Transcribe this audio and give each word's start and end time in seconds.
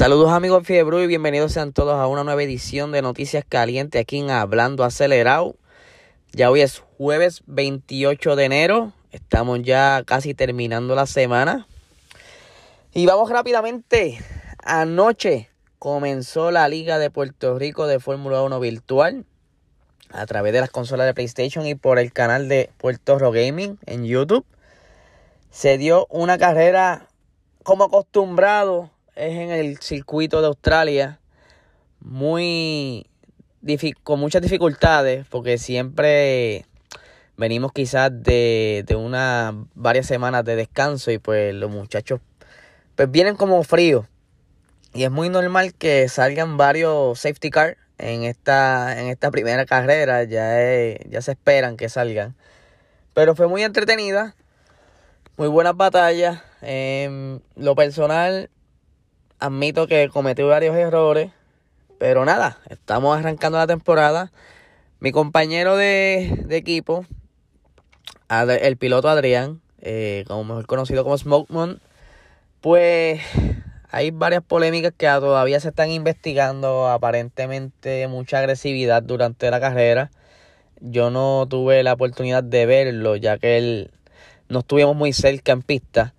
Saludos 0.00 0.30
amigos 0.30 0.66
Fiebre 0.66 1.02
y 1.02 1.06
bienvenidos 1.06 1.52
sean 1.52 1.74
todos 1.74 1.92
a 1.92 2.06
una 2.06 2.24
nueva 2.24 2.42
edición 2.42 2.90
de 2.90 3.02
Noticias 3.02 3.44
Calientes 3.46 4.00
aquí 4.00 4.20
en 4.20 4.30
Hablando 4.30 4.82
Acelerado. 4.82 5.56
Ya 6.32 6.50
hoy 6.50 6.62
es 6.62 6.82
jueves 6.96 7.42
28 7.44 8.34
de 8.34 8.44
enero, 8.46 8.92
estamos 9.12 9.60
ya 9.60 10.02
casi 10.06 10.32
terminando 10.32 10.94
la 10.94 11.04
semana. 11.04 11.66
Y 12.94 13.04
vamos 13.04 13.28
rápidamente, 13.28 14.18
anoche 14.64 15.50
comenzó 15.78 16.50
la 16.50 16.66
Liga 16.66 16.98
de 16.98 17.10
Puerto 17.10 17.58
Rico 17.58 17.86
de 17.86 18.00
Fórmula 18.00 18.40
1 18.40 18.58
virtual 18.58 19.26
a 20.08 20.24
través 20.24 20.54
de 20.54 20.60
las 20.60 20.70
consolas 20.70 21.08
de 21.08 21.12
PlayStation 21.12 21.66
y 21.66 21.74
por 21.74 21.98
el 21.98 22.10
canal 22.14 22.48
de 22.48 22.70
Puerto 22.78 23.18
Rico 23.18 23.32
Gaming 23.32 23.78
en 23.84 24.06
YouTube. 24.06 24.46
Se 25.50 25.76
dio 25.76 26.06
una 26.08 26.38
carrera 26.38 27.06
como 27.64 27.84
acostumbrado 27.84 28.90
es 29.20 29.36
en 29.36 29.50
el 29.50 29.78
circuito 29.78 30.40
de 30.40 30.46
Australia, 30.46 31.20
muy 32.00 33.06
con 34.02 34.18
muchas 34.18 34.40
dificultades, 34.40 35.26
porque 35.28 35.58
siempre 35.58 36.64
venimos 37.36 37.72
quizás 37.72 38.10
de, 38.10 38.82
de 38.86 38.96
unas 38.96 39.54
varias 39.74 40.06
semanas 40.06 40.44
de 40.46 40.56
descanso 40.56 41.10
y 41.10 41.18
pues 41.18 41.54
los 41.54 41.70
muchachos 41.70 42.20
pues 42.96 43.10
vienen 43.10 43.36
como 43.36 43.62
fríos. 43.62 44.06
Y 44.94 45.04
es 45.04 45.10
muy 45.10 45.28
normal 45.28 45.74
que 45.74 46.08
salgan 46.08 46.56
varios 46.56 47.20
safety 47.20 47.50
cars 47.50 47.76
en 47.98 48.24
esta, 48.24 48.98
en 48.98 49.08
esta 49.08 49.30
primera 49.30 49.66
carrera. 49.66 50.24
Ya, 50.24 50.56
ya 51.08 51.20
se 51.20 51.32
esperan 51.32 51.76
que 51.76 51.88
salgan. 51.88 52.34
Pero 53.14 53.36
fue 53.36 53.46
muy 53.46 53.62
entretenida. 53.62 54.34
Muy 55.36 55.48
buenas 55.48 55.76
batallas. 55.76 56.42
En 56.62 57.42
lo 57.54 57.74
personal, 57.76 58.50
admito 59.40 59.86
que 59.86 60.08
cometí 60.10 60.42
varios 60.42 60.76
errores, 60.76 61.30
pero 61.98 62.24
nada, 62.24 62.58
estamos 62.68 63.18
arrancando 63.18 63.58
la 63.58 63.66
temporada. 63.66 64.30
Mi 65.00 65.12
compañero 65.12 65.76
de, 65.76 66.46
equipo, 66.50 67.06
el 68.28 68.76
piloto 68.76 69.08
Adrián, 69.08 69.60
eh, 69.80 70.24
como 70.28 70.44
mejor 70.44 70.66
conocido 70.66 71.02
como 71.02 71.16
Smokemon, 71.16 71.80
pues 72.60 73.22
hay 73.90 74.10
varias 74.10 74.42
polémicas 74.42 74.92
que 74.96 75.06
todavía 75.06 75.58
se 75.58 75.70
están 75.70 75.90
investigando, 75.90 76.88
aparentemente 76.88 78.06
mucha 78.08 78.38
agresividad 78.40 79.02
durante 79.02 79.50
la 79.50 79.58
carrera. 79.58 80.10
Yo 80.80 81.10
no 81.10 81.46
tuve 81.48 81.82
la 81.82 81.94
oportunidad 81.94 82.42
de 82.44 82.66
verlo, 82.66 83.16
ya 83.16 83.38
que 83.38 83.56
él 83.56 83.90
no 84.48 84.60
estuvimos 84.60 84.96
muy 84.96 85.14
cerca 85.14 85.52
en 85.52 85.62
pista 85.62 86.14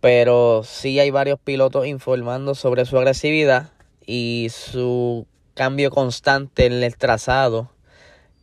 pero 0.00 0.62
sí 0.64 0.98
hay 1.00 1.10
varios 1.10 1.38
pilotos 1.38 1.86
informando 1.86 2.54
sobre 2.54 2.84
su 2.84 2.96
agresividad 2.98 3.70
y 4.04 4.48
su 4.50 5.26
cambio 5.54 5.90
constante 5.90 6.66
en 6.66 6.74
el 6.74 6.96
trazado, 6.96 7.70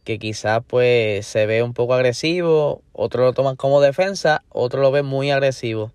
que 0.03 0.19
quizás 0.19 0.61
pues 0.67 1.25
se 1.25 1.45
ve 1.45 1.63
un 1.63 1.73
poco 1.73 1.93
agresivo, 1.93 2.81
otros 2.91 3.25
lo 3.25 3.33
toman 3.33 3.55
como 3.55 3.81
defensa, 3.81 4.43
otros 4.49 4.81
lo 4.81 4.91
ven 4.91 5.05
muy 5.05 5.31
agresivo. 5.31 5.91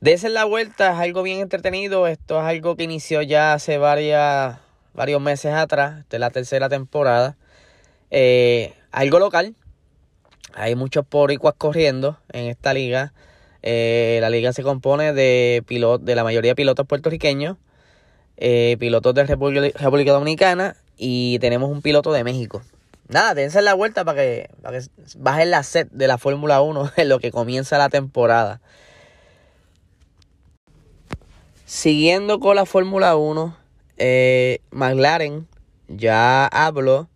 Desen 0.00 0.32
la 0.32 0.44
vuelta, 0.44 0.92
es 0.92 0.98
algo 0.98 1.22
bien 1.22 1.40
entretenido, 1.40 2.06
esto 2.06 2.38
es 2.38 2.44
algo 2.44 2.76
que 2.76 2.84
inició 2.84 3.20
ya 3.20 3.52
hace 3.52 3.78
varias, 3.78 4.58
varios 4.94 5.20
meses 5.20 5.52
atrás, 5.52 6.08
de 6.08 6.18
la 6.20 6.30
tercera 6.30 6.68
temporada. 6.68 7.36
Eh, 8.10 8.74
algo 8.92 9.18
local, 9.18 9.56
hay 10.54 10.76
muchos 10.76 11.04
poricuas 11.04 11.54
corriendo 11.58 12.18
en 12.32 12.46
esta 12.46 12.72
liga. 12.74 13.12
Eh, 13.62 14.18
la 14.20 14.30
liga 14.30 14.52
se 14.52 14.62
compone 14.62 15.12
de, 15.12 15.62
pilot, 15.66 16.02
de 16.02 16.14
la 16.14 16.24
mayoría 16.24 16.52
de 16.52 16.56
pilotos 16.56 16.86
puertorriqueños, 16.86 17.56
eh, 18.36 18.76
pilotos 18.78 19.14
de 19.14 19.24
República, 19.24 20.12
Dominicana 20.12 20.76
y 20.96 21.38
tenemos 21.40 21.70
un 21.70 21.82
piloto 21.82 22.12
de 22.12 22.24
México. 22.24 22.62
Nada, 23.08 23.34
dense 23.34 23.62
la 23.62 23.74
vuelta 23.74 24.04
para 24.04 24.22
que, 24.22 24.50
para 24.62 24.78
que 24.78 24.86
bajen 25.16 25.50
la 25.50 25.62
set 25.62 25.88
de 25.90 26.06
la 26.06 26.18
Fórmula 26.18 26.60
1 26.60 26.92
en 26.96 27.08
lo 27.08 27.18
que 27.18 27.30
comienza 27.30 27.78
la 27.78 27.88
temporada. 27.88 28.60
Siguiendo 31.64 32.40
con 32.40 32.56
la 32.56 32.64
Fórmula 32.64 33.16
1, 33.16 33.56
eh, 33.98 34.60
McLaren 34.70 35.46
ya 35.88 36.46
habló 36.46 37.08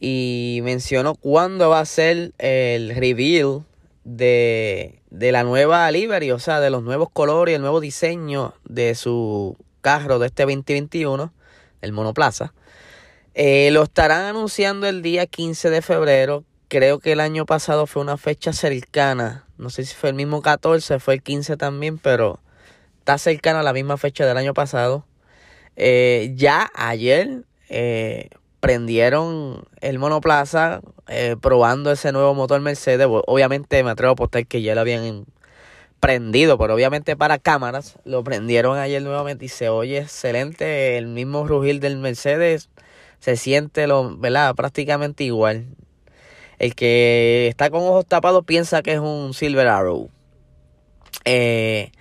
y 0.00 0.60
mencionó 0.62 1.14
cuándo 1.16 1.68
va 1.70 1.80
a 1.80 1.84
ser 1.84 2.32
el 2.38 2.94
reveal 2.94 3.64
de, 4.04 4.97
la 5.10 5.44
nueva 5.44 5.90
livery, 5.90 6.30
o 6.30 6.38
sea, 6.38 6.60
de 6.60 6.70
los 6.70 6.82
nuevos 6.82 7.08
colores, 7.10 7.54
el 7.54 7.60
nuevo 7.60 7.80
diseño 7.80 8.54
de 8.64 8.94
su 8.94 9.56
carro 9.80 10.18
de 10.18 10.26
este 10.26 10.42
2021, 10.42 11.32
el 11.80 11.92
monoplaza. 11.92 12.52
Eh, 13.34 13.70
lo 13.70 13.84
estarán 13.84 14.22
anunciando 14.22 14.86
el 14.86 15.02
día 15.02 15.26
15 15.26 15.70
de 15.70 15.82
febrero. 15.82 16.44
Creo 16.68 16.98
que 16.98 17.12
el 17.12 17.20
año 17.20 17.46
pasado 17.46 17.86
fue 17.86 18.02
una 18.02 18.16
fecha 18.16 18.52
cercana. 18.52 19.46
No 19.56 19.70
sé 19.70 19.84
si 19.84 19.94
fue 19.94 20.10
el 20.10 20.14
mismo 20.16 20.42
14, 20.42 20.98
fue 20.98 21.14
el 21.14 21.22
15 21.22 21.56
también, 21.56 21.98
pero 21.98 22.40
está 22.98 23.16
cercana 23.16 23.60
a 23.60 23.62
la 23.62 23.72
misma 23.72 23.96
fecha 23.96 24.26
del 24.26 24.36
año 24.36 24.54
pasado. 24.54 25.06
Eh, 25.76 26.32
ya 26.34 26.70
ayer 26.74 27.44
eh, 27.68 28.28
prendieron 28.60 29.64
el 29.80 29.98
monoplaza 29.98 30.80
eh, 31.06 31.36
probando 31.40 31.92
ese 31.92 32.12
nuevo 32.12 32.34
motor 32.34 32.60
Mercedes. 32.60 33.06
Obviamente 33.08 33.82
me 33.84 33.90
atrevo 33.90 34.10
a 34.10 34.12
apostar 34.12 34.46
que 34.46 34.62
ya 34.62 34.74
lo 34.74 34.80
habían 34.80 35.26
prendido, 36.00 36.58
pero 36.58 36.74
obviamente 36.74 37.16
para 37.16 37.38
cámaras 37.38 37.98
lo 38.04 38.22
prendieron 38.22 38.78
ayer 38.78 39.02
nuevamente 39.02 39.46
y 39.46 39.48
se 39.48 39.68
oye 39.68 39.98
excelente. 39.98 40.96
El 40.96 41.06
mismo 41.06 41.46
rugir 41.46 41.80
del 41.80 41.96
Mercedes 41.98 42.68
se 43.20 43.36
siente 43.36 43.86
lo, 43.86 44.16
¿verdad? 44.16 44.54
prácticamente 44.54 45.24
igual. 45.24 45.66
El 46.58 46.74
que 46.74 47.46
está 47.48 47.70
con 47.70 47.82
ojos 47.82 48.06
tapados 48.06 48.44
piensa 48.44 48.82
que 48.82 48.94
es 48.94 48.98
un 48.98 49.32
Silver 49.32 49.68
Arrow. 49.68 50.10
Eh, 51.24 51.92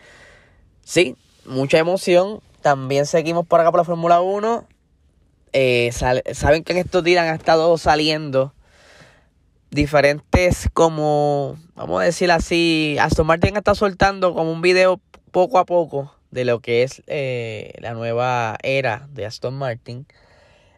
sí, 0.83 1.15
mucha 1.45 1.77
emoción. 1.77 2.41
También 2.61 3.05
seguimos 3.05 3.45
por 3.45 3.59
acá 3.59 3.71
por 3.71 3.81
la 3.81 3.83
Fórmula 3.83 4.21
1. 4.21 4.67
Eh, 5.53 5.91
saben 5.91 6.63
que 6.63 6.73
en 6.73 6.79
estos 6.79 7.03
días 7.03 7.25
han 7.25 7.35
estado 7.35 7.77
saliendo 7.77 8.53
diferentes 9.71 10.69
como, 10.73 11.57
vamos 11.75 12.01
a 12.01 12.05
decir 12.05 12.31
así, 12.31 12.97
Aston 12.99 13.27
Martin 13.27 13.57
está 13.57 13.75
soltando 13.75 14.33
como 14.33 14.51
un 14.51 14.61
video 14.61 15.01
poco 15.31 15.59
a 15.59 15.65
poco 15.65 16.13
de 16.31 16.45
lo 16.45 16.59
que 16.59 16.83
es 16.83 17.03
eh, 17.07 17.73
la 17.79 17.93
nueva 17.93 18.57
era 18.63 19.07
de 19.11 19.25
Aston 19.25 19.57
Martin. 19.57 20.05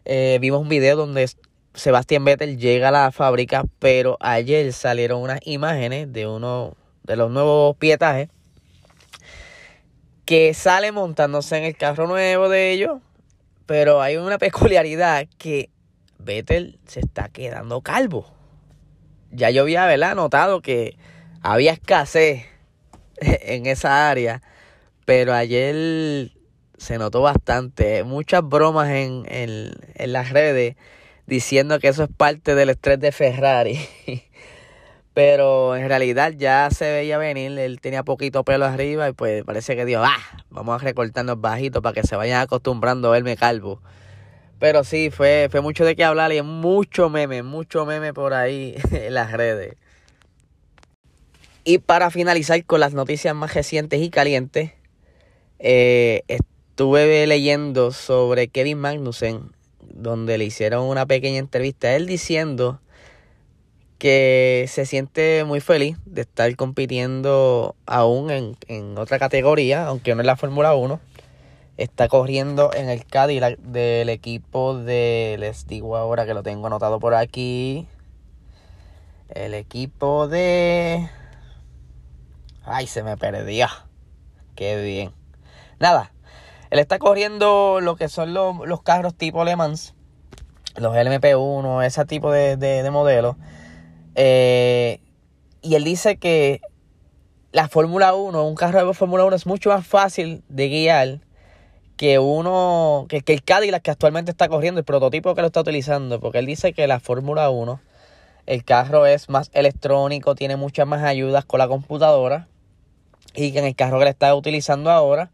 Eh, 0.04 0.38
vimos 0.40 0.60
un 0.60 0.68
video 0.68 0.96
donde 0.96 1.30
Sebastián 1.74 2.24
Vettel 2.24 2.58
llega 2.58 2.88
a 2.88 2.92
la 2.92 3.12
fábrica, 3.12 3.64
pero 3.78 4.16
ayer 4.20 4.72
salieron 4.72 5.20
unas 5.22 5.40
imágenes 5.44 6.12
de 6.12 6.26
uno 6.26 6.74
de 7.04 7.16
los 7.16 7.30
nuevos 7.30 7.76
pietajes 7.76 8.28
que 10.24 10.54
sale 10.54 10.92
montándose 10.92 11.58
en 11.58 11.64
el 11.64 11.76
carro 11.76 12.06
nuevo 12.06 12.48
de 12.48 12.70
ellos 12.70 13.00
pero 13.70 14.02
hay 14.02 14.16
una 14.16 14.36
peculiaridad 14.36 15.28
que 15.38 15.70
Vettel 16.18 16.80
se 16.88 16.98
está 16.98 17.28
quedando 17.28 17.82
calvo. 17.82 18.26
Ya 19.30 19.50
yo 19.50 19.62
había 19.62 19.86
¿verdad? 19.86 20.16
notado 20.16 20.60
que 20.60 20.96
había 21.40 21.70
escasez 21.70 22.46
en 23.20 23.66
esa 23.66 24.10
área, 24.10 24.42
pero 25.04 25.34
ayer 25.34 26.32
se 26.78 26.98
notó 26.98 27.22
bastante. 27.22 28.02
Muchas 28.02 28.42
bromas 28.42 28.88
en, 28.88 29.24
en, 29.28 29.70
en 29.94 30.12
las 30.12 30.30
redes 30.30 30.74
diciendo 31.28 31.78
que 31.78 31.86
eso 31.86 32.02
es 32.02 32.10
parte 32.10 32.56
del 32.56 32.70
estrés 32.70 32.98
de 32.98 33.12
Ferrari. 33.12 33.78
Pero 35.12 35.76
en 35.76 35.88
realidad 35.88 36.32
ya 36.36 36.70
se 36.70 36.90
veía 36.90 37.18
venir, 37.18 37.58
él 37.58 37.80
tenía 37.80 38.04
poquito 38.04 38.44
pelo 38.44 38.64
arriba 38.64 39.08
y 39.08 39.12
pues 39.12 39.42
parece 39.44 39.74
que 39.74 39.84
dijo, 39.84 40.02
ah, 40.04 40.18
vamos 40.50 40.80
a 40.80 40.84
recortarnos 40.84 41.40
bajito 41.40 41.82
para 41.82 41.94
que 41.94 42.06
se 42.06 42.14
vayan 42.14 42.40
acostumbrando 42.40 43.08
a 43.08 43.12
verme 43.12 43.36
calvo. 43.36 43.80
Pero 44.60 44.84
sí, 44.84 45.10
fue, 45.10 45.48
fue 45.50 45.62
mucho 45.62 45.84
de 45.84 45.96
qué 45.96 46.04
hablar 46.04 46.32
y 46.32 46.42
mucho 46.42 47.08
meme, 47.08 47.42
mucho 47.42 47.86
meme 47.86 48.14
por 48.14 48.34
ahí 48.34 48.76
en 48.92 49.14
las 49.14 49.32
redes. 49.32 49.76
Y 51.64 51.78
para 51.78 52.10
finalizar 52.10 52.64
con 52.64 52.80
las 52.80 52.94
noticias 52.94 53.34
más 53.34 53.54
recientes 53.54 54.00
y 54.00 54.10
calientes, 54.10 54.72
eh, 55.58 56.22
estuve 56.28 57.26
leyendo 57.26 57.92
sobre 57.92 58.48
Kevin 58.48 58.78
Magnussen, 58.78 59.52
donde 59.80 60.38
le 60.38 60.44
hicieron 60.44 60.84
una 60.84 61.04
pequeña 61.04 61.38
entrevista 61.38 61.94
él 61.96 62.06
diciendo 62.06 62.80
que 64.00 64.64
se 64.66 64.86
siente 64.86 65.44
muy 65.44 65.60
feliz 65.60 65.98
de 66.06 66.22
estar 66.22 66.56
compitiendo 66.56 67.76
aún 67.84 68.56
en, 68.66 68.98
otra 68.98 69.18
categoría, 69.18 69.86
aunque 69.86 70.14
no 70.14 70.22
es 70.22 70.26
la 70.26 70.36
Fórmula 70.36 70.74
1. 70.74 70.98
Está 71.76 72.08
corriendo 72.08 72.72
en 72.74 72.88
el 72.88 73.04
Cadillac 73.04 73.58
del 73.58 74.08
equipo 74.08 74.74
de, 74.74 75.36
les 75.38 75.66
digo 75.66 75.98
ahora 75.98 76.24
que 76.24 76.32
lo 76.32 76.42
tengo 76.42 76.66
anotado 76.66 76.98
por 76.98 77.14
aquí, 77.14 77.86
el 79.28 79.52
equipo 79.52 80.28
de... 80.28 81.08
Ay, 82.64 82.86
se 82.86 83.02
me 83.02 83.18
perdía. 83.18 83.68
Qué 84.56 84.82
bien. 84.82 85.12
Nada, 85.78 86.10
Él 86.70 86.78
está 86.78 86.98
corriendo 86.98 87.80
lo 87.82 87.96
que 87.96 88.08
son 88.08 88.32
los, 88.32 88.82
carros 88.82 89.14
tipo 89.14 89.44
Le 89.44 89.56
Mans, 89.56 89.94
los 90.76 90.94
LMP1, 90.96 91.84
ese 91.84 92.06
tipo 92.06 92.32
de, 92.32 92.56
de, 92.56 92.90
modelos. 92.90 93.36
Eh, 94.14 95.00
y 95.62 95.74
él 95.74 95.84
dice 95.84 96.16
que 96.16 96.60
la 97.52 97.68
Fórmula 97.68 98.14
1, 98.14 98.44
un 98.44 98.54
carro 98.54 98.86
de 98.86 98.94
Fórmula 98.94 99.24
1 99.24 99.36
es 99.36 99.46
mucho 99.46 99.70
más 99.70 99.86
fácil 99.86 100.42
de 100.48 100.68
guiar 100.68 101.18
que 101.96 102.18
uno, 102.18 103.06
que, 103.08 103.22
el 103.26 103.42
Cadillac 103.42 103.82
que 103.82 103.90
actualmente 103.90 104.30
está 104.30 104.48
corriendo, 104.48 104.78
el 104.78 104.84
prototipo 104.84 105.34
que 105.34 105.42
lo 105.42 105.48
está 105.48 105.60
utilizando, 105.60 106.18
porque 106.18 106.38
él 106.38 106.46
dice 106.46 106.72
que 106.72 106.86
la 106.86 106.98
Fórmula 106.98 107.50
1, 107.50 107.78
el 108.46 108.64
carro 108.64 109.04
es 109.04 109.28
más 109.28 109.50
electrónico, 109.52 110.34
tiene 110.34 110.56
muchas 110.56 110.86
más 110.86 111.02
ayudas 111.02 111.44
con 111.44 111.58
la 111.58 111.68
computadora 111.68 112.48
y 113.34 113.52
que 113.52 113.58
en 113.58 113.66
el 113.66 113.74
carro 113.74 113.98
que 113.98 114.06
le 114.06 114.10
está 114.12 114.34
utilizando 114.34 114.90
ahora, 114.90 115.30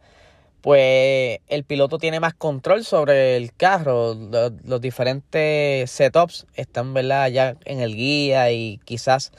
pues 0.66 1.38
el 1.46 1.62
piloto 1.62 1.96
tiene 1.98 2.18
más 2.18 2.34
control 2.34 2.84
sobre 2.84 3.36
el 3.36 3.52
carro. 3.52 4.16
Los, 4.64 4.80
diferentes 4.80 5.88
setups 5.88 6.44
están 6.54 6.92
¿verdad? 6.92 7.28
ya 7.28 7.54
en 7.66 7.78
el 7.78 7.94
guía 7.94 8.50
y 8.50 8.80
quizás 8.84 9.30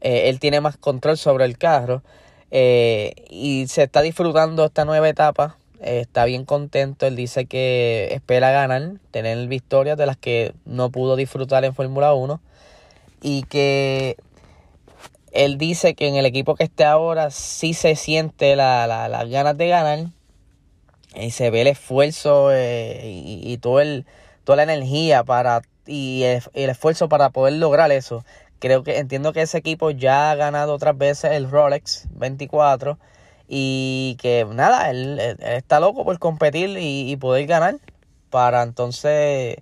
eh, 0.00 0.28
él 0.28 0.40
tiene 0.40 0.60
más 0.60 0.76
control 0.76 1.18
sobre 1.18 1.44
el 1.44 1.56
carro. 1.56 2.02
Eh, 2.50 3.12
y 3.30 3.68
se 3.68 3.84
está 3.84 4.02
disfrutando 4.02 4.64
esta 4.64 4.84
nueva 4.84 5.08
etapa. 5.08 5.56
Eh, 5.80 6.00
está 6.00 6.24
bien 6.24 6.44
contento. 6.44 7.06
Él 7.06 7.14
dice 7.14 7.46
que 7.46 8.08
espera 8.10 8.50
ganar, 8.50 8.94
tener 9.12 9.46
victorias 9.46 9.96
de 9.96 10.06
las 10.06 10.16
que 10.16 10.52
no 10.64 10.90
pudo 10.90 11.14
disfrutar 11.14 11.64
en 11.64 11.76
Fórmula 11.76 12.12
1. 12.12 12.40
Y 13.22 13.44
que 13.44 14.16
él 15.30 15.58
dice 15.58 15.94
que 15.94 16.08
en 16.08 16.16
el 16.16 16.26
equipo 16.26 16.56
que 16.56 16.64
esté 16.64 16.84
ahora 16.84 17.30
sí 17.30 17.72
se 17.72 17.94
siente 17.94 18.56
las 18.56 19.30
ganas 19.30 19.56
de 19.56 19.68
ganar 19.68 20.19
y 21.14 21.30
se 21.30 21.50
ve 21.50 21.62
el 21.62 21.66
esfuerzo 21.68 22.50
eh, 22.52 23.00
y, 23.04 23.56
todo 23.58 23.80
el, 23.80 24.06
toda 24.44 24.56
la 24.56 24.62
energía 24.64 25.24
para 25.24 25.62
y 25.86 26.22
el, 26.22 26.70
esfuerzo 26.70 27.08
para 27.08 27.30
poder 27.30 27.54
lograr 27.54 27.90
eso. 27.92 28.24
Creo 28.60 28.82
que 28.84 28.98
entiendo 28.98 29.32
que 29.32 29.42
ese 29.42 29.58
equipo 29.58 29.90
ya 29.90 30.30
ha 30.30 30.34
ganado 30.34 30.74
otras 30.74 30.96
veces 30.96 31.32
el 31.32 31.50
Rolex 31.50 32.06
24 32.12 32.98
y 33.48 34.16
que 34.20 34.46
nada, 34.48 34.90
él, 34.90 35.18
está 35.40 35.80
loco 35.80 36.04
por 36.04 36.18
competir 36.18 36.76
y, 36.78 37.16
poder 37.16 37.46
ganar 37.46 37.76
para 38.30 38.62
entonces 38.62 39.56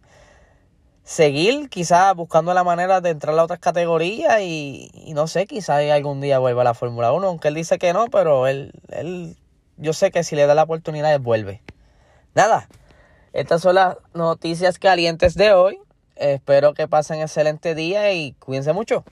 seguir 1.04 1.70
quizás 1.70 2.14
buscando 2.14 2.52
la 2.52 2.64
manera 2.64 3.00
de 3.00 3.10
entrar 3.10 3.38
a 3.38 3.44
otras 3.44 3.60
categorías 3.60 4.40
y, 4.42 4.90
y 4.92 5.14
no 5.14 5.26
sé, 5.26 5.46
quizás 5.46 5.90
algún 5.90 6.20
día 6.20 6.38
vuelva 6.38 6.62
a 6.62 6.64
la 6.64 6.74
Fórmula 6.74 7.12
1, 7.12 7.26
aunque 7.26 7.48
él 7.48 7.54
dice 7.54 7.78
que 7.78 7.94
no, 7.94 8.08
pero 8.08 8.46
él, 8.46 8.72
él 8.90 9.36
yo 9.78 9.92
sé 9.92 10.10
que 10.10 10.22
si 10.24 10.36
le 10.36 10.46
da 10.46 10.54
la 10.54 10.64
oportunidad, 10.64 11.18
vuelve. 11.20 11.62
Nada, 12.34 12.68
estas 13.32 13.62
son 13.62 13.76
las 13.76 13.96
noticias 14.14 14.78
calientes 14.78 15.34
de 15.34 15.52
hoy. 15.52 15.78
Espero 16.16 16.74
que 16.74 16.88
pasen 16.88 17.20
excelente 17.20 17.74
día 17.74 18.12
y 18.12 18.32
cuídense 18.32 18.72
mucho. 18.72 19.04